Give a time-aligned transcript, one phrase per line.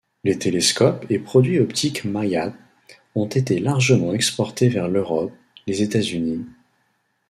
[0.23, 2.53] Les télescopes et produits optiques Mailhat
[3.13, 5.31] ont été largement exportés vers l'Europe,
[5.67, 6.43] les États-Unis...